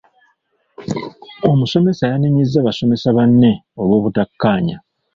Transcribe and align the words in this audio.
Omusomesa 1.49 2.03
yanenyezza 2.11 2.57
basomesa 2.67 3.07
banne 3.17 3.51
olw'obutakkaanya. 3.79 4.77